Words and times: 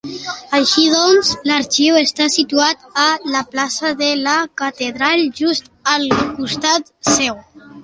Així 0.59 0.85
doncs, 0.93 1.27
l'arxiu 1.49 1.99
està 1.99 2.27
situat 2.37 2.87
a 3.03 3.05
la 3.37 3.43
plaça 3.53 3.93
de 4.01 4.09
la 4.23 4.35
Catedral, 4.65 5.23
just 5.43 5.71
al 5.95 6.11
costat 6.43 6.93
seu. 7.15 7.43